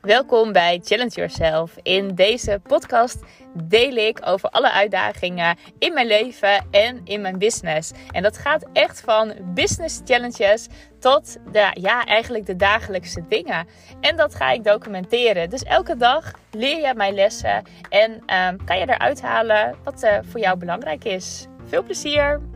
Welkom 0.00 0.52
bij 0.52 0.80
Challenge 0.84 1.14
Yourself. 1.14 1.76
In 1.82 2.14
deze 2.14 2.60
podcast 2.62 3.22
deel 3.52 3.94
ik 3.96 4.20
over 4.24 4.48
alle 4.48 4.70
uitdagingen 4.70 5.56
in 5.78 5.92
mijn 5.92 6.06
leven 6.06 6.66
en 6.70 7.00
in 7.04 7.20
mijn 7.20 7.38
business. 7.38 7.92
En 8.10 8.22
dat 8.22 8.38
gaat 8.38 8.66
echt 8.72 9.00
van 9.00 9.34
business 9.54 10.00
challenges 10.04 10.66
tot 10.98 11.36
de, 11.52 11.70
ja, 11.72 12.04
eigenlijk 12.04 12.46
de 12.46 12.56
dagelijkse 12.56 13.24
dingen. 13.28 13.66
En 14.00 14.16
dat 14.16 14.34
ga 14.34 14.50
ik 14.50 14.64
documenteren. 14.64 15.50
Dus 15.50 15.62
elke 15.62 15.96
dag 15.96 16.32
leer 16.50 16.80
je 16.80 16.94
mijn 16.94 17.14
lessen 17.14 17.62
en 17.88 18.12
um, 18.12 18.64
kan 18.64 18.78
je 18.78 18.88
eruit 18.88 19.22
halen 19.22 19.76
wat 19.84 20.02
uh, 20.02 20.18
voor 20.22 20.40
jou 20.40 20.58
belangrijk 20.58 21.04
is. 21.04 21.46
Veel 21.64 21.82
plezier! 21.82 22.55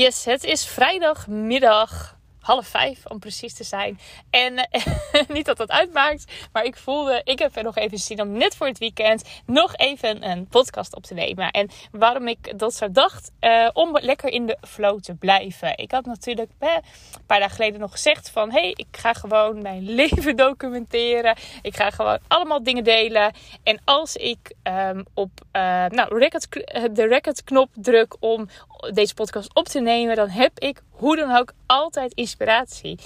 Yes, 0.00 0.24
het 0.24 0.44
is 0.44 0.66
vrijdagmiddag 0.66 2.18
half 2.40 2.66
vijf 2.66 3.06
om 3.06 3.18
precies 3.18 3.54
te 3.54 3.64
zijn. 3.64 3.98
En 4.30 4.56
eh, 4.56 4.82
niet 5.36 5.46
dat 5.46 5.56
dat 5.56 5.70
uitmaakt, 5.70 6.32
maar 6.52 6.64
ik 6.64 6.76
voelde, 6.76 7.20
ik 7.24 7.38
heb 7.38 7.56
er 7.56 7.62
nog 7.62 7.76
even 7.76 7.98
zin 7.98 8.20
om 8.20 8.32
net 8.32 8.56
voor 8.56 8.66
het 8.66 8.78
weekend 8.78 9.24
nog 9.46 9.76
even 9.76 10.30
een 10.30 10.46
podcast 10.46 10.96
op 10.96 11.02
te 11.02 11.14
nemen. 11.14 11.50
En 11.50 11.68
waarom 11.92 12.28
ik 12.28 12.58
dat 12.58 12.74
zo 12.74 12.90
dacht, 12.90 13.30
uh, 13.40 13.68
om 13.72 13.98
lekker 13.98 14.28
in 14.28 14.46
de 14.46 14.56
flow 14.68 15.00
te 15.00 15.14
blijven. 15.14 15.78
Ik 15.78 15.90
had 15.90 16.04
natuurlijk 16.04 16.50
eh, 16.58 16.74
een 16.74 17.26
paar 17.26 17.40
dagen 17.40 17.54
geleden 17.54 17.80
nog 17.80 17.90
gezegd 17.90 18.30
van, 18.30 18.50
hey, 18.50 18.70
ik 18.70 18.86
ga 18.90 19.12
gewoon 19.12 19.62
mijn 19.62 19.90
leven 20.00 20.36
documenteren. 20.36 21.36
Ik 21.62 21.76
ga 21.76 21.90
gewoon 21.90 22.18
allemaal 22.28 22.62
dingen 22.62 22.84
delen. 22.84 23.32
En 23.62 23.80
als 23.84 24.16
ik 24.16 24.54
um, 24.62 25.04
op 25.14 25.30
uh, 25.52 25.62
nou, 25.86 26.18
record, 26.18 26.50
de 26.96 27.06
record 27.06 27.44
knop 27.44 27.70
druk 27.74 28.16
om 28.20 28.48
deze 28.92 29.14
podcast 29.14 29.54
op 29.54 29.68
te 29.68 29.80
nemen, 29.80 30.16
dan 30.16 30.28
heb 30.28 30.58
ik 30.58 30.82
hoe 30.90 31.16
dan 31.16 31.36
ook 31.36 31.52
altijd 31.66 32.12
inspiratie. 32.14 32.98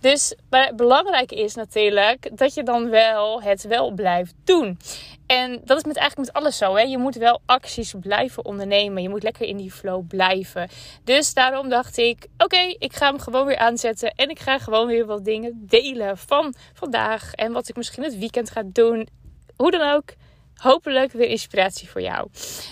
Dus 0.00 0.34
maar 0.50 0.74
belangrijk 0.74 1.32
is 1.32 1.54
natuurlijk 1.54 2.38
dat 2.38 2.54
je 2.54 2.62
dan 2.62 2.90
wel 2.90 3.42
het 3.42 3.62
wel 3.62 3.90
blijft 3.90 4.34
doen. 4.44 4.78
En 5.26 5.60
dat 5.64 5.76
is 5.76 5.84
met 5.84 5.96
eigenlijk 5.96 6.32
met 6.32 6.42
alles 6.42 6.56
zo. 6.56 6.74
Hè? 6.74 6.82
Je 6.82 6.98
moet 6.98 7.14
wel 7.14 7.40
acties 7.46 7.94
blijven 8.00 8.44
ondernemen. 8.44 9.02
Je 9.02 9.08
moet 9.08 9.22
lekker 9.22 9.46
in 9.46 9.56
die 9.56 9.72
flow 9.72 10.06
blijven. 10.06 10.68
Dus 11.04 11.34
daarom 11.34 11.68
dacht 11.68 11.96
ik: 11.96 12.26
oké, 12.38 12.74
ik 12.78 12.92
ga 12.92 13.06
hem 13.06 13.18
gewoon 13.18 13.46
weer 13.46 13.58
aanzetten. 13.58 14.10
En 14.14 14.28
ik 14.28 14.38
ga 14.38 14.58
gewoon 14.58 14.86
weer 14.86 15.06
wat 15.06 15.24
dingen 15.24 15.66
delen 15.66 16.18
van 16.18 16.54
vandaag. 16.72 17.34
En 17.34 17.52
wat 17.52 17.68
ik 17.68 17.76
misschien 17.76 18.02
het 18.02 18.18
weekend 18.18 18.50
ga 18.50 18.62
doen. 18.66 19.08
Hoe 19.56 19.70
dan 19.70 19.90
ook. 19.90 20.08
Hopelijk 20.54 21.12
weer 21.12 21.28
inspiratie 21.28 21.88
voor 21.88 22.00
jou. 22.00 22.28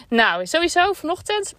Nou, 0.08 0.46
sowieso 0.46 0.92
vanochtend 0.92 1.54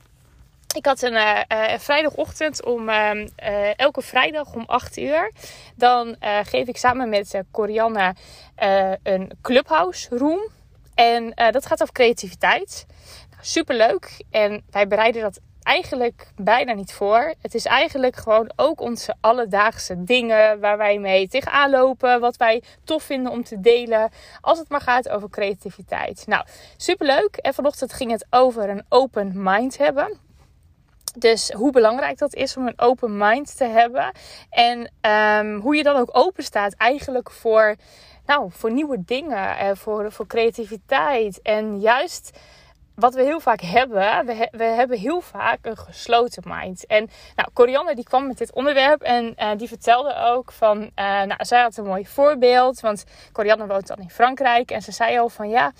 ik 0.75 0.85
had 0.85 1.01
een 1.01 1.13
uh, 1.13 1.39
uh, 1.51 1.77
vrijdagochtend 1.77 2.65
om 2.65 2.89
uh, 2.89 3.79
elke 3.79 4.01
vrijdag 4.01 4.53
om 4.53 4.63
8 4.65 4.97
uur. 4.97 5.31
Dan 5.75 6.15
geef 6.43 6.67
ik 6.67 6.77
samen 6.77 7.09
met 7.09 7.41
Corianne 7.51 8.15
een 9.03 9.31
clubhouse 9.41 10.17
room. 10.17 10.47
En 10.95 11.33
dat 11.51 11.65
gaat 11.65 11.81
over 11.81 11.93
creativiteit. 11.93 12.85
Nou, 13.29 13.41
Super 13.41 13.75
leuk. 13.75 14.23
En 14.29 14.63
wij 14.69 14.87
bereiden 14.87 15.21
dat 15.21 15.39
eigenlijk 15.63 16.31
bijna 16.35 16.73
niet 16.73 16.93
voor. 16.93 17.33
Het 17.41 17.55
is 17.55 17.65
eigenlijk 17.65 18.15
gewoon 18.15 18.51
ook 18.55 18.81
onze 18.81 19.15
alledaagse 19.21 20.03
dingen 20.03 20.59
waar 20.59 20.77
wij 20.77 20.99
mee 20.99 21.27
tegenaan 21.27 21.69
lopen. 21.69 22.19
Wat 22.19 22.37
wij 22.37 22.63
tof 22.83 23.03
vinden 23.03 23.31
om 23.31 23.43
te 23.43 23.59
delen. 23.59 24.09
Als 24.41 24.59
het 24.59 24.69
maar 24.69 24.81
gaat 24.81 25.09
over 25.09 25.29
creativiteit. 25.29 26.23
Nou, 26.27 26.45
superleuk. 26.77 27.35
En 27.35 27.53
vanochtend 27.53 27.93
ging 27.93 28.11
het 28.11 28.25
over 28.29 28.69
een 28.69 28.85
open 28.89 29.31
mind 29.35 29.77
hebben. 29.77 30.28
Dus 31.19 31.51
hoe 31.51 31.71
belangrijk 31.71 32.17
dat 32.17 32.33
is 32.33 32.57
om 32.57 32.67
een 32.67 32.79
open 32.79 33.17
mind 33.17 33.57
te 33.57 33.63
hebben. 33.65 34.11
En 34.49 34.91
um, 35.11 35.59
hoe 35.59 35.75
je 35.75 35.83
dan 35.83 35.95
ook 35.95 36.09
open 36.11 36.43
staat 36.43 36.73
eigenlijk 36.73 37.31
voor, 37.31 37.75
nou, 38.25 38.51
voor 38.51 38.71
nieuwe 38.71 39.03
dingen. 39.05 39.57
En 39.57 39.77
voor, 39.77 40.11
voor 40.11 40.27
creativiteit. 40.27 41.41
En 41.41 41.79
juist 41.79 42.37
wat 42.99 43.13
we 43.13 43.23
heel 43.23 43.39
vaak 43.39 43.61
hebben, 43.61 44.25
we, 44.25 44.47
we, 44.51 44.63
hebben 44.63 44.97
heel 44.97 45.21
vaak 45.21 45.59
een 45.61 45.77
gesloten 45.77 46.43
mind. 46.45 46.85
En 46.85 47.09
nou, 47.35 47.49
Corianne 47.53 47.95
die 47.95 48.03
kwam 48.03 48.27
met 48.27 48.37
dit 48.37 48.53
onderwerp 48.53 49.01
en 49.01 49.35
uh, 49.37 49.49
die 49.57 49.67
vertelde 49.67 50.15
ook 50.15 50.51
van, 50.51 50.77
uh, 50.81 50.89
nou, 50.95 51.45
zij 51.45 51.61
had 51.61 51.77
een 51.77 51.85
mooi 51.85 52.07
voorbeeld, 52.07 52.79
want 52.79 53.03
Corianne 53.31 53.67
woont 53.67 53.87
dan 53.87 53.97
in 53.97 54.09
Frankrijk 54.09 54.71
en 54.71 54.81
ze 54.81 54.91
zei 54.91 55.19
al 55.19 55.29
van, 55.29 55.49
ja, 55.49 55.71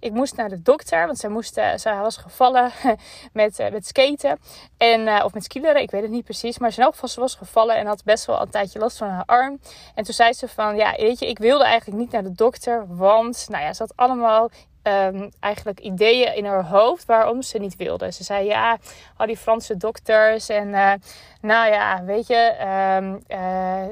ik 0.00 0.12
moest 0.12 0.36
naar 0.36 0.48
de 0.48 0.62
dokter, 0.62 1.06
want 1.06 1.18
zij, 1.18 1.30
moest, 1.30 1.54
zij 1.76 1.96
was 2.00 2.16
gevallen 2.16 2.70
met, 3.32 3.68
met 3.72 3.86
skaten 3.86 4.38
en, 4.76 5.24
of 5.24 5.34
met 5.34 5.44
skileren, 5.44 5.82
ik 5.82 5.90
weet 5.90 6.02
het 6.02 6.10
niet 6.10 6.24
precies, 6.24 6.58
maar 6.58 6.72
in 6.76 6.82
elk 6.82 6.92
geval 6.92 7.08
ze 7.08 7.20
was 7.20 7.34
gevallen 7.34 7.76
en 7.76 7.86
had 7.86 8.04
best 8.04 8.24
wel 8.24 8.40
een 8.40 8.50
tijdje 8.50 8.78
last 8.78 8.96
van 8.96 9.08
haar 9.08 9.24
arm. 9.26 9.60
En 9.94 10.04
toen 10.04 10.14
zei 10.14 10.32
ze 10.32 10.48
van, 10.48 10.76
ja, 10.76 10.94
weet 10.96 11.18
je, 11.18 11.28
ik 11.28 11.38
wilde 11.38 11.64
eigenlijk 11.64 11.98
niet 12.00 12.10
naar 12.10 12.22
de 12.22 12.32
dokter, 12.32 12.84
want, 12.88 13.46
nou 13.48 13.62
ja, 13.64 13.72
ze 13.72 13.82
had 13.82 13.96
allemaal 13.96 14.50
um, 14.88 15.30
eigenlijk 15.40 15.80
ideeën 15.80 16.34
in 16.34 16.44
haar 16.44 16.64
hoofd 16.64 17.04
waarom 17.04 17.42
ze 17.42 17.58
niet 17.58 17.76
wilde. 17.76 18.12
Ze 18.12 18.24
zei 18.24 18.46
ja, 18.46 18.78
al 19.16 19.26
die 19.26 19.36
Franse 19.36 19.76
dokters 19.76 20.48
en 20.48 20.68
uh, 20.68 20.92
nou 21.40 21.72
ja, 21.72 22.04
weet 22.04 22.26
je, 22.26 22.54
um, 23.00 23.22
uh, 23.28 23.84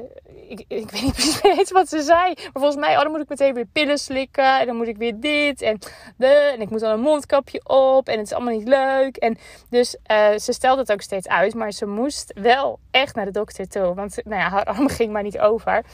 ik, 0.47 0.65
ik, 0.67 0.89
weet 0.91 1.01
niet 1.01 1.13
precies 1.13 1.71
wat 1.71 1.89
ze 1.89 2.01
zei. 2.01 2.33
Maar 2.35 2.49
volgens 2.53 2.75
mij, 2.75 2.95
oh, 2.95 3.01
dan 3.01 3.11
moet 3.11 3.21
ik 3.21 3.29
meteen 3.29 3.53
weer 3.53 3.65
pillen 3.65 3.97
slikken 3.97 4.59
en 4.59 4.65
dan 4.65 4.75
moet 4.75 4.87
ik 4.87 4.97
weer 4.97 5.19
dit 5.19 5.61
en 5.61 5.79
de 6.17 6.51
en 6.53 6.61
ik 6.61 6.69
moet 6.69 6.79
dan 6.79 6.91
een 6.91 6.99
mondkapje 6.99 7.61
op 7.63 8.07
en 8.07 8.17
het 8.17 8.25
is 8.25 8.33
allemaal 8.33 8.57
niet 8.57 8.67
leuk. 8.67 9.17
En 9.17 9.37
dus 9.69 9.97
uh, 10.11 10.37
ze 10.37 10.53
stelde 10.53 10.81
het 10.81 10.91
ook 10.91 11.01
steeds 11.01 11.27
uit, 11.27 11.53
maar 11.53 11.71
ze 11.71 11.85
moest 11.85 12.31
wel 12.33 12.79
echt 12.91 13.15
naar 13.15 13.25
de 13.25 13.31
dokter 13.31 13.67
toe, 13.67 13.93
want 13.93 14.17
nou 14.23 14.41
ja, 14.41 14.49
haar 14.49 14.65
arm 14.73 14.87
ging 14.87 15.11
maar 15.11 15.23
niet 15.23 15.39
over. 15.39 15.85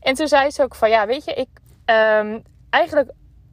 En 0.00 0.14
toen 0.14 0.28
zei 0.28 0.50
ze 0.50 0.62
ook 0.62 0.74
van 0.74 0.90
ja, 0.90 1.06
weet 1.06 1.24
je, 1.24 1.34
ik 1.34 1.48
um, 1.86 2.42
eigenlijk 2.70 3.10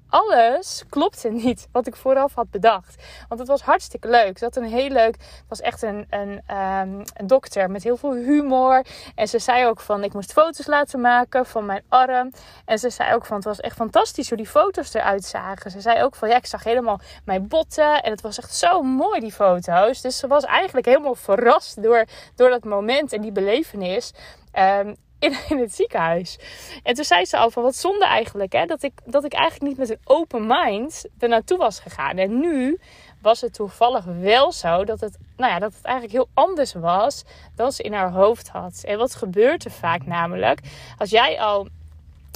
alles 0.09 0.83
klopte 0.89 1.29
niet 1.29 1.67
wat 1.71 1.87
ik 1.87 1.95
vooraf 1.95 2.33
had 2.33 2.49
bedacht. 2.51 3.03
Want 3.27 3.39
het 3.39 3.49
was 3.49 3.61
hartstikke 3.61 4.09
leuk. 4.09 4.37
Ze 4.37 4.43
had 4.43 4.55
een 4.55 4.63
heel 4.63 4.89
leuk. 4.89 5.15
Het 5.15 5.45
was 5.47 5.61
echt 5.61 5.81
een, 5.81 6.07
een, 6.09 6.29
um, 6.57 7.03
een 7.13 7.27
dokter 7.27 7.71
met 7.71 7.83
heel 7.83 7.97
veel 7.97 8.13
humor. 8.13 8.85
En 9.15 9.27
ze 9.27 9.39
zei 9.39 9.65
ook 9.65 9.79
van: 9.79 10.03
ik 10.03 10.13
moest 10.13 10.33
foto's 10.33 10.67
laten 10.67 11.01
maken 11.01 11.45
van 11.45 11.65
mijn 11.65 11.83
arm. 11.89 12.31
En 12.65 12.79
ze 12.79 12.89
zei 12.89 13.13
ook 13.13 13.25
van: 13.25 13.35
het 13.35 13.45
was 13.45 13.59
echt 13.59 13.75
fantastisch 13.75 14.27
hoe 14.29 14.37
die 14.37 14.47
foto's 14.47 14.93
eruit 14.93 15.25
zagen. 15.25 15.71
Ze 15.71 15.81
zei 15.81 16.03
ook 16.03 16.15
van: 16.15 16.29
ja, 16.29 16.35
ik 16.35 16.45
zag 16.45 16.63
helemaal 16.63 16.99
mijn 17.25 17.47
botten. 17.47 18.03
En 18.03 18.11
het 18.11 18.21
was 18.21 18.37
echt 18.37 18.55
zo 18.55 18.81
mooi, 18.81 19.19
die 19.19 19.31
foto's. 19.31 20.01
Dus 20.01 20.17
ze 20.17 20.27
was 20.27 20.43
eigenlijk 20.43 20.85
helemaal 20.85 21.15
verrast 21.15 21.83
door, 21.83 22.05
door 22.35 22.49
dat 22.49 22.63
moment 22.63 23.13
en 23.13 23.21
die 23.21 23.31
belevenis. 23.31 24.13
Um, 24.53 24.95
in, 25.19 25.57
het 25.59 25.75
ziekenhuis. 25.75 26.37
En 26.83 26.93
toen 26.93 27.03
zei 27.03 27.25
ze 27.25 27.37
al 27.37 27.51
van 27.51 27.63
wat 27.63 27.75
zonde 27.75 28.05
eigenlijk, 28.05 28.53
hè, 28.53 28.65
dat 28.65 28.83
ik, 28.83 28.93
dat 29.05 29.25
ik 29.25 29.33
eigenlijk 29.33 29.69
niet 29.69 29.77
met 29.77 29.89
een 29.89 30.01
open 30.03 30.47
mind 30.47 31.05
er 31.19 31.29
naartoe 31.29 31.57
was 31.57 31.79
gegaan. 31.79 32.17
En 32.17 32.39
nu 32.39 32.79
was 33.21 33.41
het 33.41 33.53
toevallig 33.53 34.05
wel 34.05 34.51
zo 34.51 34.83
dat 34.83 34.99
het, 34.99 35.17
nou 35.37 35.51
ja, 35.51 35.59
dat 35.59 35.73
het 35.73 35.85
eigenlijk 35.85 36.15
heel 36.15 36.29
anders 36.33 36.73
was 36.73 37.23
dan 37.55 37.71
ze 37.71 37.83
in 37.83 37.93
haar 37.93 38.11
hoofd 38.11 38.49
had. 38.49 38.83
En 38.85 38.97
wat 38.97 39.15
gebeurt 39.15 39.65
er 39.65 39.71
vaak 39.71 40.05
namelijk? 40.05 40.59
Als 40.97 41.09
jij 41.09 41.39
al 41.39 41.67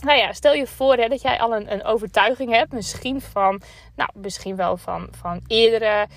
nou 0.03 0.17
ja, 0.17 0.33
stel 0.33 0.53
je 0.53 0.67
voor 0.67 0.95
hè, 0.95 1.07
dat 1.07 1.21
jij 1.21 1.39
al 1.39 1.55
een, 1.55 1.71
een 1.71 1.83
overtuiging 1.83 2.51
hebt, 2.51 2.71
misschien 2.71 3.21
van, 3.21 3.61
nou, 3.95 4.09
misschien 4.13 4.55
wel 4.55 4.77
van, 4.77 5.07
van 5.11 5.41
eerdere 5.47 6.07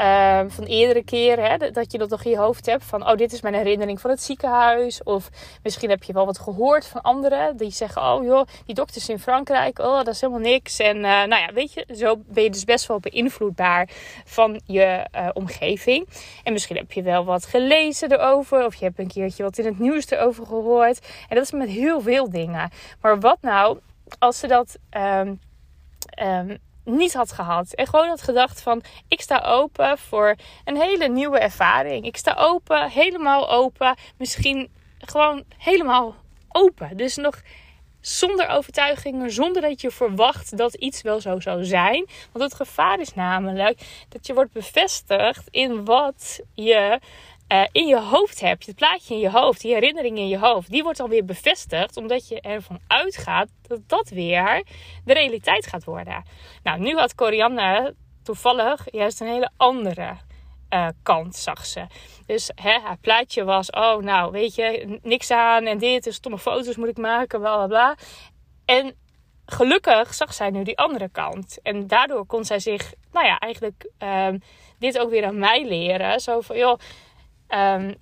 uh, 0.00 0.40
van 0.46 0.64
eerdere 0.64 1.04
keren. 1.04 1.44
Hè, 1.44 1.70
dat 1.70 1.92
je 1.92 1.98
dat 1.98 2.08
nog 2.08 2.24
in 2.24 2.30
je 2.30 2.38
hoofd 2.38 2.66
hebt. 2.66 2.84
Van, 2.84 3.08
oh, 3.08 3.16
dit 3.16 3.32
is 3.32 3.40
mijn 3.40 3.54
herinnering 3.54 4.00
van 4.00 4.10
het 4.10 4.22
ziekenhuis. 4.22 5.02
Of 5.02 5.28
misschien 5.62 5.90
heb 5.90 6.02
je 6.02 6.12
wel 6.12 6.26
wat 6.26 6.38
gehoord 6.38 6.86
van 6.86 7.00
anderen. 7.00 7.56
Die 7.56 7.70
zeggen, 7.70 8.02
oh 8.02 8.24
joh, 8.24 8.46
die 8.66 8.74
dokters 8.74 9.08
in 9.08 9.18
Frankrijk. 9.18 9.78
Oh, 9.78 9.96
dat 9.96 10.08
is 10.08 10.20
helemaal 10.20 10.42
niks. 10.42 10.78
En 10.78 10.96
uh, 10.96 11.02
nou 11.02 11.36
ja, 11.36 11.52
weet 11.52 11.72
je, 11.72 11.86
zo 11.96 12.16
ben 12.26 12.42
je 12.42 12.50
dus 12.50 12.64
best 12.64 12.86
wel 12.86 13.00
beïnvloedbaar 13.00 13.88
van 14.24 14.60
je 14.64 15.06
uh, 15.14 15.28
omgeving. 15.32 16.08
En 16.42 16.52
misschien 16.52 16.76
heb 16.76 16.92
je 16.92 17.02
wel 17.02 17.24
wat 17.24 17.46
gelezen 17.46 18.12
erover. 18.12 18.64
Of 18.64 18.74
je 18.74 18.84
hebt 18.84 18.98
een 18.98 19.08
keertje 19.08 19.42
wat 19.42 19.58
in 19.58 19.64
het 19.64 19.78
nieuws 19.78 20.10
erover 20.10 20.46
gehoord. 20.46 21.06
En 21.28 21.36
dat 21.36 21.44
is 21.44 21.52
met 21.52 21.68
heel 21.68 22.00
veel 22.00 22.30
dingen. 22.30 22.70
Maar 23.00 23.20
wat 23.20 23.38
nou 23.40 23.78
als 24.18 24.38
ze 24.38 24.46
dat... 24.46 24.78
Um, 24.96 25.40
niet 26.84 27.14
had 27.14 27.32
gehad. 27.32 27.72
En 27.74 27.86
gewoon 27.86 28.08
had 28.08 28.22
gedacht 28.22 28.60
van 28.60 28.82
ik 29.08 29.20
sta 29.20 29.40
open 29.40 29.98
voor 29.98 30.34
een 30.64 30.76
hele 30.76 31.08
nieuwe 31.08 31.38
ervaring. 31.38 32.04
Ik 32.04 32.16
sta 32.16 32.34
open, 32.38 32.90
helemaal 32.90 33.50
open. 33.50 33.96
Misschien 34.16 34.70
gewoon 34.98 35.44
helemaal 35.58 36.14
open. 36.48 36.96
Dus 36.96 37.16
nog 37.16 37.42
zonder 38.00 38.48
overtuigingen, 38.48 39.30
zonder 39.30 39.62
dat 39.62 39.80
je 39.80 39.90
verwacht 39.90 40.56
dat 40.56 40.74
iets 40.74 41.02
wel 41.02 41.20
zo 41.20 41.40
zou 41.40 41.64
zijn. 41.64 42.06
Want 42.32 42.44
het 42.44 42.54
gevaar 42.54 43.00
is 43.00 43.14
namelijk 43.14 43.80
dat 44.08 44.26
je 44.26 44.34
wordt 44.34 44.52
bevestigd 44.52 45.48
in 45.50 45.84
wat 45.84 46.40
je 46.54 47.00
uh, 47.48 47.64
in 47.72 47.86
je 47.86 48.00
hoofd 48.00 48.40
hebt. 48.40 48.66
Het 48.66 48.76
plaatje 48.76 49.14
in 49.14 49.20
je 49.20 49.30
hoofd, 49.30 49.60
die 49.60 49.72
herinnering 49.74 50.18
in 50.18 50.28
je 50.28 50.38
hoofd, 50.38 50.70
die 50.70 50.82
wordt 50.82 51.00
alweer 51.00 51.24
bevestigd 51.24 51.96
omdat 51.96 52.28
je 52.28 52.40
ervan 52.40 52.80
uitgaat 52.86 53.48
dat 53.62 53.80
dat 53.86 54.08
weer 54.08 54.62
de 55.04 55.12
realiteit 55.12 55.66
gaat 55.66 55.84
worden. 55.84 56.24
Nou, 56.62 56.80
nu 56.80 56.96
had 56.96 57.14
Corianne 57.14 57.94
toevallig 58.22 58.86
juist 58.90 59.20
een 59.20 59.26
hele 59.26 59.50
andere 59.56 60.16
uh, 60.70 60.88
kant 61.02 61.36
zag 61.36 61.66
ze. 61.66 61.86
Dus 62.26 62.50
hè, 62.54 62.78
haar 62.78 62.98
plaatje 63.00 63.44
was, 63.44 63.70
oh 63.70 63.96
nou 63.96 64.30
weet 64.30 64.54
je, 64.54 64.98
niks 65.02 65.30
aan 65.30 65.66
en 65.66 65.78
dit, 65.78 66.04
dus 66.04 66.14
stomme 66.14 66.38
foto's 66.38 66.76
moet 66.76 66.88
ik 66.88 66.96
maken, 66.96 67.40
bla 67.40 67.54
bla 67.54 67.66
bla. 67.66 67.96
En 68.64 68.94
gelukkig 69.46 70.14
zag 70.14 70.34
zij 70.34 70.50
nu 70.50 70.62
die 70.62 70.78
andere 70.78 71.08
kant. 71.08 71.58
En 71.62 71.86
daardoor 71.86 72.26
kon 72.26 72.44
zij 72.44 72.58
zich, 72.58 72.92
nou 73.12 73.26
ja, 73.26 73.38
eigenlijk 73.38 73.90
um, 73.98 74.42
dit 74.78 74.98
ook 74.98 75.10
weer 75.10 75.24
aan 75.24 75.38
mij 75.38 75.66
leren. 75.66 76.20
Zo 76.20 76.40
van, 76.40 76.56
joh, 76.56 76.78
um, 77.48 77.94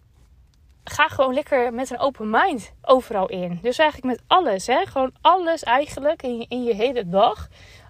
ga 0.85 1.09
gewoon 1.09 1.35
lekker 1.35 1.75
met 1.75 1.91
een 1.91 1.99
open 1.99 2.31
mind 2.31 2.73
overal 2.83 3.29
in. 3.29 3.59
Dus 3.63 3.79
eigenlijk 3.79 4.17
met 4.17 4.23
alles, 4.27 4.67
hè. 4.67 4.87
Gewoon 4.87 5.13
alles 5.21 5.63
eigenlijk 5.63 6.23
in 6.23 6.39
je, 6.39 6.47
in 6.49 6.65
je 6.65 6.75
hele 6.75 7.09
dag. 7.09 7.49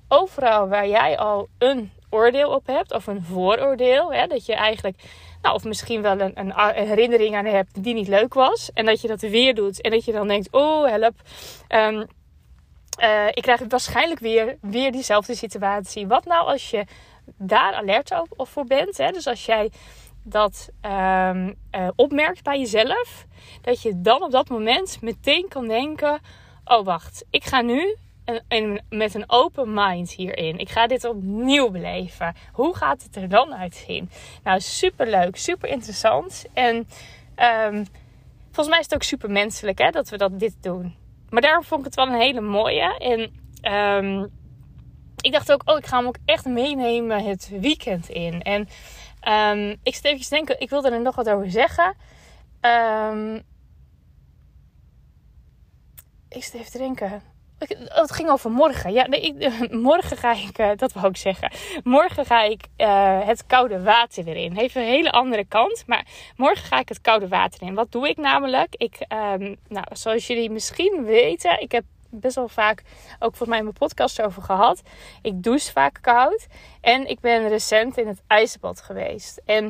Overal 0.08 0.68
waar 0.68 0.88
jij 0.88 1.18
al 1.18 1.48
een 1.58 1.92
oordeel 2.10 2.50
op 2.50 2.66
hebt 2.66 2.92
of 2.92 3.06
een 3.06 3.22
vooroordeel. 3.22 4.12
Hè, 4.12 4.26
dat 4.26 4.46
je 4.46 4.54
eigenlijk, 4.54 5.02
nou, 5.42 5.54
of 5.54 5.64
misschien 5.64 6.02
wel 6.02 6.20
een, 6.20 6.40
een, 6.40 6.52
herinnering 6.74 7.36
aan 7.36 7.44
hebt 7.44 7.82
die 7.84 7.94
niet 7.94 8.08
leuk 8.08 8.34
was. 8.34 8.70
En 8.74 8.84
dat 8.84 9.00
je 9.00 9.08
dat 9.08 9.20
weer 9.20 9.54
doet 9.54 9.80
en 9.80 9.90
dat 9.90 10.04
je 10.04 10.12
dan 10.12 10.28
denkt, 10.28 10.48
oh 10.50 10.86
help. 10.86 11.14
Um, 11.68 12.06
uh, 13.00 13.26
ik 13.28 13.42
krijg 13.42 13.60
waarschijnlijk 13.68 14.20
weer, 14.20 14.56
weer 14.60 14.92
diezelfde 14.92 15.34
situatie. 15.34 16.06
Wat 16.06 16.24
nou 16.24 16.46
als 16.46 16.70
je 16.70 16.84
daar 17.24 17.72
alert 17.74 18.12
op, 18.36 18.48
voor 18.48 18.64
bent? 18.64 18.96
Hè? 18.96 19.10
Dus 19.10 19.26
als 19.26 19.46
jij 19.46 19.70
dat 20.22 20.68
um, 20.82 21.54
uh, 21.72 21.88
opmerkt 21.96 22.42
bij 22.42 22.58
jezelf, 22.58 23.26
dat 23.60 23.82
je 23.82 24.00
dan 24.00 24.22
op 24.22 24.30
dat 24.30 24.48
moment 24.48 24.98
meteen 25.00 25.48
kan 25.48 25.68
denken: 25.68 26.20
Oh, 26.64 26.84
wacht, 26.84 27.24
ik 27.30 27.44
ga 27.44 27.60
nu 27.60 27.96
een, 28.48 28.80
met 28.88 29.14
een 29.14 29.24
open 29.26 29.74
mind 29.74 30.10
hierin. 30.10 30.58
Ik 30.58 30.68
ga 30.68 30.86
dit 30.86 31.04
opnieuw 31.04 31.70
beleven. 31.70 32.34
Hoe 32.52 32.76
gaat 32.76 33.02
het 33.02 33.16
er 33.16 33.28
dan 33.28 33.54
uitzien? 33.54 34.10
Nou, 34.42 34.60
super 34.60 35.10
leuk, 35.10 35.36
super 35.36 35.68
interessant. 35.68 36.44
En 36.52 36.76
um, 37.66 37.86
volgens 38.44 38.68
mij 38.68 38.78
is 38.78 38.84
het 38.84 38.94
ook 38.94 39.02
super 39.02 39.30
menselijk 39.30 39.78
hè, 39.78 39.90
dat 39.90 40.08
we 40.08 40.16
dat 40.16 40.40
dit 40.40 40.54
doen. 40.60 40.94
Maar 41.30 41.42
daarom 41.42 41.64
vond 41.64 41.80
ik 41.80 41.86
het 41.86 41.94
wel 41.94 42.06
een 42.06 42.20
hele 42.20 42.40
mooie. 42.40 42.96
En 42.98 43.30
um, 44.04 44.30
ik 45.20 45.32
dacht 45.32 45.52
ook, 45.52 45.62
oh, 45.64 45.78
ik 45.78 45.86
ga 45.86 45.96
hem 45.96 46.06
ook 46.06 46.18
echt 46.24 46.44
meenemen 46.44 47.24
het 47.24 47.50
weekend 47.60 48.08
in. 48.08 48.42
En 48.42 48.68
um, 49.28 49.76
ik 49.82 49.94
zit 49.94 50.04
even 50.04 50.30
denken, 50.30 50.60
ik 50.60 50.70
wilde 50.70 50.90
er 50.90 51.00
nog 51.00 51.14
wat 51.14 51.28
over 51.28 51.50
zeggen. 51.50 51.94
Um, 52.60 53.42
ik 56.28 56.44
zit 56.44 56.54
even 56.54 56.78
denken. 56.78 57.22
Oh, 57.70 57.94
het 57.94 58.12
ging 58.12 58.30
over 58.30 58.50
morgen. 58.50 58.92
Ja, 58.92 59.06
nee, 59.06 59.34
morgen 59.70 60.16
ga 60.16 60.32
ik, 60.32 60.58
uh, 60.58 60.70
dat 60.76 60.92
wou 60.92 61.08
ik 61.08 61.16
zeggen. 61.16 61.50
Morgen 61.84 62.26
ga 62.26 62.42
ik 62.42 62.64
uh, 62.76 63.26
het 63.26 63.46
koude 63.46 63.82
water 63.82 64.24
weer 64.24 64.36
in. 64.36 64.56
Heeft 64.56 64.74
een 64.74 64.82
hele 64.82 65.10
andere 65.10 65.44
kant. 65.44 65.82
Maar 65.86 66.06
morgen 66.36 66.64
ga 66.64 66.78
ik 66.78 66.88
het 66.88 67.00
koude 67.00 67.28
water 67.28 67.62
in. 67.62 67.74
Wat 67.74 67.92
doe 67.92 68.08
ik 68.08 68.16
namelijk? 68.16 68.74
Ik, 68.76 69.06
um, 69.08 69.56
nou, 69.68 69.86
zoals 69.92 70.26
jullie 70.26 70.50
misschien 70.50 71.04
weten, 71.04 71.60
ik 71.60 71.72
heb 71.72 71.84
best 72.12 72.34
wel 72.34 72.48
vaak 72.48 72.82
ook 73.14 73.36
volgens 73.36 73.48
mij 73.48 73.58
in 73.58 73.64
mijn 73.64 73.76
podcast 73.76 74.22
over 74.22 74.42
gehad. 74.42 74.82
Ik 75.22 75.42
douche 75.42 75.72
vaak 75.72 75.98
koud. 76.00 76.46
En 76.80 77.08
ik 77.08 77.20
ben 77.20 77.48
recent 77.48 77.98
in 77.98 78.06
het 78.06 78.22
ijsbad 78.26 78.80
geweest. 78.80 79.42
En 79.44 79.64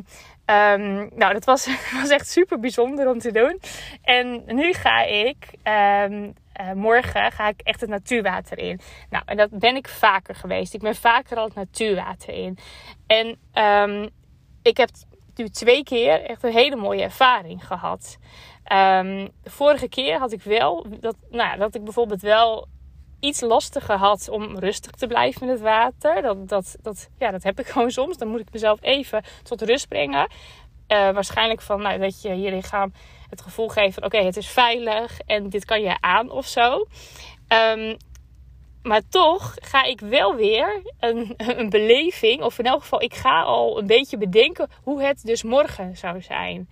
um, 0.46 1.10
nou, 1.14 1.32
dat 1.32 1.44
was, 1.44 1.68
was 2.00 2.08
echt 2.08 2.28
super 2.28 2.60
bijzonder 2.60 3.08
om 3.08 3.18
te 3.18 3.32
doen. 3.32 3.60
En 4.02 4.42
nu 4.46 4.72
ga 4.72 5.02
ik 5.02 5.46
um, 5.64 6.34
uh, 6.60 6.72
morgen 6.72 7.32
ga 7.32 7.48
ik 7.48 7.60
echt 7.60 7.80
het 7.80 7.90
natuurwater 7.90 8.58
in. 8.58 8.80
Nou, 9.10 9.22
en 9.26 9.36
dat 9.36 9.58
ben 9.58 9.76
ik 9.76 9.88
vaker 9.88 10.34
geweest. 10.34 10.74
Ik 10.74 10.80
ben 10.80 10.94
vaker 10.94 11.36
al 11.36 11.44
het 11.44 11.54
natuurwater 11.54 12.34
in. 12.34 12.58
En 13.06 13.38
um, 13.64 14.10
ik 14.62 14.76
heb 14.76 14.88
nu 15.38 15.48
twee 15.48 15.82
keer 15.82 16.22
echt 16.22 16.42
een 16.42 16.52
hele 16.52 16.76
mooie 16.76 17.02
ervaring 17.02 17.66
gehad. 17.66 18.18
De 18.64 19.30
vorige 19.44 19.88
keer 19.88 20.18
had 20.18 20.32
ik 20.32 20.42
wel 20.42 20.86
dat, 21.00 21.16
nou 21.30 21.58
dat 21.58 21.74
ik 21.74 21.84
bijvoorbeeld 21.84 22.22
wel 22.22 22.68
iets 23.22 23.40
lastiger 23.40 23.96
had 23.96 24.28
om 24.28 24.58
rustig 24.58 24.90
te 24.90 25.06
blijven 25.06 25.42
in 25.42 25.48
het 25.48 25.60
water. 25.60 26.22
Dat, 26.22 26.48
dat, 26.48 26.76
dat, 26.82 27.08
ja, 27.18 27.30
dat 27.30 27.42
heb 27.42 27.60
ik 27.60 27.66
gewoon 27.72 27.90
soms. 27.90 28.16
Dan 28.16 28.28
moet 28.28 28.40
ik 28.40 28.52
mezelf 28.52 28.78
even 28.82 29.24
tot 29.42 29.62
rust 29.62 29.88
brengen. 29.88 30.30
Uh, 30.88 31.10
waarschijnlijk 31.10 31.60
van 31.60 31.82
nou, 31.82 31.98
dat 31.98 32.22
je 32.22 32.40
je 32.40 32.50
lichaam 32.50 32.92
het 33.30 33.40
gevoel 33.40 33.68
geeft 33.68 33.94
van 33.94 34.04
oké, 34.04 34.18
het 34.18 34.36
is 34.36 34.48
veilig 34.48 35.20
en 35.26 35.48
dit 35.48 35.64
kan 35.64 35.82
je 35.82 35.96
aan 36.00 36.30
of 36.30 36.46
zo. 36.46 36.86
Um, 37.48 37.96
maar 38.82 39.02
toch 39.08 39.54
ga 39.60 39.84
ik 39.84 40.00
wel 40.00 40.34
weer 40.34 40.82
een, 41.00 41.34
een 41.36 41.70
beleving, 41.70 42.42
of 42.42 42.58
in 42.58 42.66
elk 42.66 42.80
geval, 42.80 43.02
ik 43.02 43.14
ga 43.14 43.42
al 43.42 43.78
een 43.78 43.86
beetje 43.86 44.18
bedenken 44.18 44.70
hoe 44.82 45.02
het 45.02 45.22
dus 45.24 45.42
morgen 45.42 45.96
zou 45.96 46.22
zijn. 46.22 46.68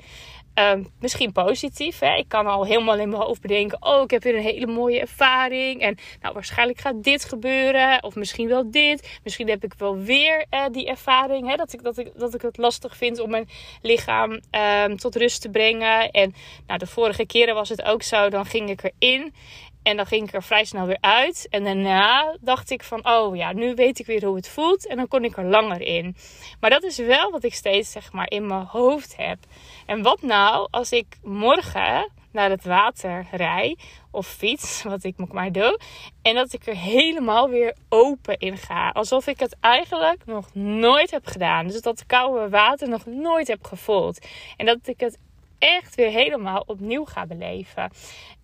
Um, 0.55 0.89
misschien 1.01 1.33
positief. 1.33 1.99
Hè? 1.99 2.17
Ik 2.17 2.29
kan 2.29 2.47
al 2.47 2.65
helemaal 2.65 2.99
in 2.99 3.09
mijn 3.09 3.23
hoofd 3.23 3.41
bedenken: 3.41 3.83
oh, 3.83 4.03
ik 4.03 4.11
heb 4.11 4.23
weer 4.23 4.35
een 4.35 4.43
hele 4.43 4.67
mooie 4.67 5.01
ervaring. 5.01 5.81
En 5.81 5.99
nou, 6.21 6.35
waarschijnlijk 6.35 6.81
gaat 6.81 7.03
dit 7.03 7.25
gebeuren. 7.25 8.03
Of 8.03 8.15
misschien 8.15 8.49
wel 8.49 8.71
dit. 8.71 9.19
Misschien 9.25 9.49
heb 9.49 9.65
ik 9.65 9.75
wel 9.79 9.99
weer 9.99 10.47
uh, 10.51 10.65
die 10.73 10.87
ervaring. 10.87 11.49
Hè? 11.49 11.57
Dat, 11.57 11.73
ik, 11.73 11.83
dat, 11.83 11.99
ik, 11.99 12.11
dat 12.15 12.35
ik 12.35 12.43
het 12.43 12.57
lastig 12.57 12.97
vind 12.97 13.19
om 13.19 13.31
mijn 13.31 13.49
lichaam 13.83 14.41
um, 14.51 14.97
tot 14.97 15.17
rust 15.17 15.41
te 15.41 15.51
brengen. 15.51 16.11
En 16.11 16.35
nou, 16.67 16.79
de 16.79 16.87
vorige 16.87 17.27
keren 17.27 17.55
was 17.55 17.69
het 17.69 17.83
ook 17.83 18.03
zo. 18.03 18.29
Dan 18.29 18.47
ging 18.47 18.71
ik 18.71 18.93
erin. 18.99 19.35
En 19.83 19.97
dan 19.97 20.07
ging 20.07 20.29
ik 20.29 20.35
er 20.35 20.43
vrij 20.43 20.65
snel 20.65 20.87
weer 20.87 21.01
uit. 21.01 21.47
En 21.51 21.65
daarna 21.65 22.37
dacht 22.41 22.71
ik 22.71 22.83
van, 22.83 23.09
oh 23.09 23.37
ja, 23.37 23.53
nu 23.53 23.75
weet 23.75 23.99
ik 23.99 24.07
weer 24.07 24.25
hoe 24.25 24.37
het 24.37 24.49
voelt. 24.49 24.87
En 24.87 24.97
dan 24.97 25.09
kon 25.09 25.25
ik 25.25 25.37
er 25.37 25.45
langer 25.45 25.81
in. 25.81 26.17
Maar 26.61 26.71
dat 26.71 26.83
is 26.83 26.99
wel 26.99 27.31
wat 27.31 27.45
ik 27.45 27.55
steeds 27.55 27.91
zeg 27.91 28.13
maar 28.13 28.31
in 28.31 28.47
mijn 28.47 28.65
hoofd 28.65 29.17
heb. 29.17 29.39
En 29.87 30.03
wat 30.03 30.23
nou 30.23 30.69
als 30.71 30.93
ik 30.93 31.19
morgen 31.23 32.11
naar 32.33 32.51
het 32.51 32.65
water 32.65 33.27
rij 33.31 33.77
of 34.11 34.27
fiets, 34.27 34.83
wat 34.93 35.05
ik 35.05 35.33
maar 35.33 35.53
doe. 35.53 35.81
En 36.23 36.35
dat 36.35 36.53
ik 36.53 36.67
er 36.67 36.77
helemaal 36.77 37.49
weer 37.49 37.77
open 37.89 38.39
in 38.39 38.57
ga. 38.57 38.91
Alsof 38.91 39.27
ik 39.27 39.41
het 39.41 39.57
eigenlijk 39.61 40.27
nog 40.27 40.55
nooit 40.55 41.11
heb 41.11 41.27
gedaan. 41.27 41.67
Dus 41.67 41.81
dat 41.81 42.07
koude 42.07 42.49
water 42.49 42.89
nog 42.89 43.07
nooit 43.07 43.49
heb 43.49 43.65
gevoeld. 43.65 44.27
En 44.57 44.67
dat 44.67 44.79
ik 44.83 45.01
het 45.01 45.19
echt 45.59 45.95
weer 45.95 46.11
helemaal 46.11 46.63
opnieuw 46.67 47.05
ga 47.05 47.27
beleven. 47.27 47.91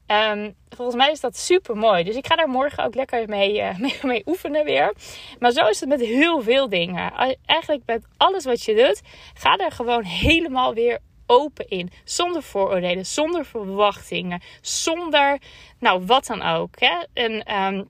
Um, 0.06 0.55
volgens 0.69 0.97
mij 0.97 1.11
is 1.11 1.20
dat 1.20 1.37
super 1.37 1.76
mooi. 1.76 2.05
Dus 2.05 2.17
ik 2.17 2.26
ga 2.26 2.37
daar 2.37 2.49
morgen 2.49 2.85
ook 2.85 2.94
lekker 2.94 3.29
mee, 3.29 3.58
uh, 3.58 3.79
mee, 3.85 3.99
mee, 4.03 4.23
oefenen 4.26 4.64
weer. 4.64 4.94
Maar 5.38 5.50
zo 5.50 5.67
is 5.67 5.81
het 5.81 5.88
met 5.88 6.00
heel 6.00 6.43
veel 6.43 6.69
dingen. 6.69 7.12
Eigenlijk 7.44 7.82
met 7.87 8.06
alles 8.17 8.44
wat 8.44 8.62
je 8.62 8.75
doet, 8.75 9.03
ga 9.35 9.56
er 9.56 9.73
gewoon 9.73 10.05
helemaal 10.05 10.75
weer 10.75 10.99
open 11.26 11.69
in. 11.69 11.91
Zonder 12.05 12.43
vooroordelen, 12.43 13.06
zonder 13.06 13.44
verwachtingen, 13.44 14.43
zonder 14.60 15.39
nou 15.79 16.06
wat 16.06 16.27
dan 16.27 16.43
ook. 16.43 16.81
Hè? 16.81 17.05
En 17.13 17.63
um, 17.63 17.89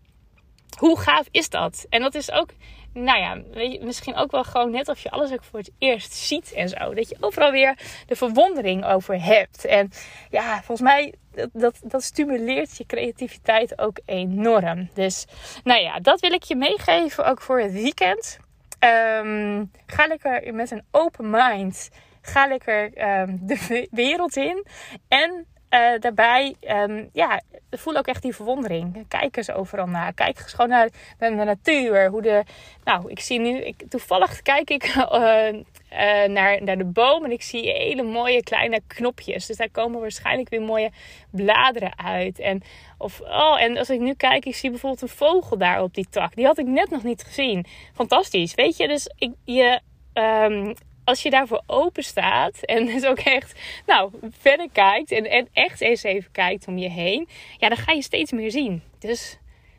hoe 0.78 0.98
gaaf 0.98 1.26
is 1.30 1.48
dat? 1.48 1.86
En 1.88 2.00
dat 2.00 2.14
is 2.14 2.30
ook 2.30 2.50
nou 2.96 3.18
ja, 3.18 3.42
weet 3.52 3.72
je, 3.72 3.84
misschien 3.84 4.14
ook 4.14 4.30
wel 4.30 4.44
gewoon 4.44 4.70
net 4.70 4.88
of 4.88 4.98
je 4.98 5.10
alles 5.10 5.32
ook 5.32 5.44
voor 5.44 5.58
het 5.58 5.70
eerst 5.78 6.12
ziet 6.12 6.52
en 6.52 6.68
zo. 6.68 6.94
Dat 6.94 7.08
je 7.08 7.16
overal 7.20 7.50
weer 7.50 7.78
de 8.06 8.16
verwondering 8.16 8.84
over 8.84 9.22
hebt. 9.22 9.64
En 9.64 9.90
ja, 10.30 10.56
volgens 10.56 10.80
mij, 10.80 11.14
dat, 11.36 11.50
dat, 11.52 11.80
dat 11.82 12.02
stimuleert 12.02 12.76
je 12.76 12.86
creativiteit 12.86 13.78
ook 13.78 13.98
enorm. 14.04 14.88
Dus 14.94 15.26
nou 15.64 15.80
ja, 15.80 16.00
dat 16.00 16.20
wil 16.20 16.32
ik 16.32 16.42
je 16.42 16.56
meegeven 16.56 17.24
ook 17.24 17.40
voor 17.40 17.60
het 17.60 17.72
weekend. 17.72 18.38
Um, 18.80 19.70
ga 19.86 20.06
lekker 20.06 20.54
met 20.54 20.70
een 20.70 20.84
open 20.90 21.30
mind. 21.30 21.88
Ga 22.20 22.46
lekker 22.46 22.90
um, 23.20 23.38
de 23.42 23.88
wereld 23.90 24.36
in. 24.36 24.66
En 25.08 25.46
uh, 25.76 26.00
daarbij, 26.00 26.54
um, 26.68 27.08
ja, 27.12 27.40
voel 27.70 27.96
ook 27.96 28.06
echt 28.06 28.22
die 28.22 28.34
verwondering. 28.34 29.08
Kijk 29.08 29.36
eens 29.36 29.50
overal 29.50 29.86
naar. 29.86 30.12
Kijk 30.12 30.38
eens 30.38 30.52
gewoon 30.52 30.70
naar, 30.70 30.88
de 31.18 31.30
natuur. 31.30 32.10
Hoe 32.10 32.22
de, 32.22 32.42
nou, 32.84 33.10
ik 33.10 33.20
zie 33.20 33.40
nu, 33.40 33.58
ik, 33.58 33.82
toevallig 33.88 34.42
kijk 34.42 34.70
ik 34.70 34.84
uh, 34.84 35.02
uh, 35.52 36.28
naar, 36.28 36.62
naar 36.62 36.78
de 36.78 36.84
boom 36.84 37.24
en 37.24 37.30
ik 37.30 37.42
zie 37.42 37.70
hele 37.70 38.02
mooie 38.02 38.42
kleine 38.42 38.80
knopjes. 38.86 39.46
Dus 39.46 39.56
daar 39.56 39.70
komen 39.70 40.00
waarschijnlijk 40.00 40.48
weer 40.48 40.62
mooie 40.62 40.90
bladeren 41.30 41.98
uit. 41.98 42.38
En, 42.38 42.62
of, 42.98 43.20
oh, 43.20 43.62
en 43.62 43.76
als 43.76 43.90
ik 43.90 44.00
nu 44.00 44.14
kijk, 44.14 44.44
ik 44.44 44.54
zie 44.54 44.70
bijvoorbeeld 44.70 45.02
een 45.02 45.16
vogel 45.16 45.58
daar 45.58 45.82
op 45.82 45.94
die 45.94 46.06
tak. 46.10 46.34
Die 46.34 46.46
had 46.46 46.58
ik 46.58 46.66
net 46.66 46.90
nog 46.90 47.02
niet 47.02 47.22
gezien. 47.22 47.66
Fantastisch, 47.94 48.54
weet 48.54 48.76
je? 48.76 48.88
Dus 48.88 49.10
ik, 49.16 49.32
je, 49.44 49.80
um, 50.14 50.74
als 51.06 51.22
je 51.22 51.30
daarvoor 51.30 51.62
open 51.66 52.02
staat 52.02 52.58
en 52.60 52.86
dus 52.86 53.04
ook 53.04 53.18
echt 53.18 53.60
nou, 53.86 54.10
verder 54.38 54.68
kijkt 54.72 55.10
en, 55.10 55.30
en 55.30 55.48
echt 55.52 55.80
eens 55.80 56.02
even 56.02 56.32
kijkt 56.32 56.68
om 56.68 56.78
je 56.78 56.88
heen, 56.90 57.28
ja, 57.58 57.68
dan 57.68 57.78
ga 57.78 57.92
je 57.92 58.02
steeds 58.02 58.32
meer 58.32 58.50
zien. 58.50 58.82
Dus 58.98 59.38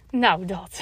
nou, 0.09 0.45
dat. 0.45 0.81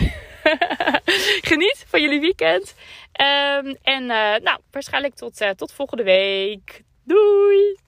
Geniet 1.50 1.86
van 1.88 2.02
jullie 2.02 2.20
weekend. 2.20 2.76
Um, 3.22 3.76
en 3.82 4.02
uh, 4.02 4.36
nou, 4.36 4.60
waarschijnlijk 4.72 5.16
tot, 5.16 5.42
uh, 5.42 5.50
tot 5.50 5.74
volgende 5.74 6.04
week. 6.04 6.84
Doei! 7.04 7.85